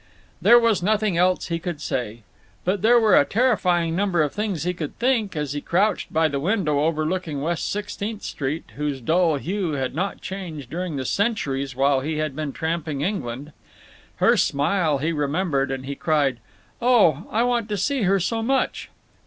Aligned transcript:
There 0.41 0.57
was 0.57 0.81
nothing 0.81 1.15
else 1.15 1.49
he 1.49 1.59
could 1.59 1.79
say. 1.79 2.23
But 2.65 2.81
there 2.81 2.99
were 2.99 3.15
a 3.15 3.23
terrifying 3.23 3.95
number 3.95 4.23
of 4.23 4.33
things 4.33 4.63
he 4.63 4.73
could 4.73 4.97
think 4.97 5.35
as 5.35 5.53
he 5.53 5.61
crouched 5.61 6.11
by 6.11 6.27
the 6.27 6.39
window 6.39 6.79
overlooking 6.79 7.39
West 7.39 7.71
Sixteenth 7.71 8.23
Street, 8.23 8.71
whose 8.77 8.99
dull 8.99 9.35
hue 9.35 9.73
had 9.73 9.93
not 9.93 10.19
changed 10.19 10.71
during 10.71 10.95
the 10.95 11.05
centuries 11.05 11.75
while 11.75 11.99
he 11.99 12.17
had 12.17 12.35
been 12.35 12.51
tramping 12.51 13.01
England. 13.01 13.51
Her 14.15 14.35
smile 14.37 14.97
he 14.97 15.11
remembered—and 15.11 15.85
he 15.85 15.93
cried, 15.93 16.39
"Oh, 16.81 17.27
I 17.31 17.43
want 17.43 17.69
to 17.69 17.77
see 17.77 18.01
her 18.01 18.19
so 18.19 18.41
much." 18.41 18.89